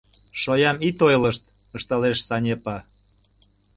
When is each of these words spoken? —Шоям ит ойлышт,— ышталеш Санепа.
—Шоям 0.41 0.77
ит 0.87 0.97
ойлышт,— 1.07 1.43
ышталеш 1.77 2.17
Санепа. 2.27 2.77